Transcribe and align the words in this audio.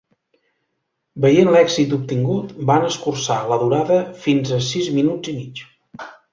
Veient 1.25 1.51
l'èxit 1.55 1.93
obtingut, 1.99 2.57
van 2.71 2.89
escurçar 2.89 3.39
la 3.53 3.61
durada 3.67 4.01
fins 4.27 4.57
a 4.59 4.63
sis 4.73 4.93
minuts 4.99 5.35
i 5.35 5.39
mig. 5.41 5.67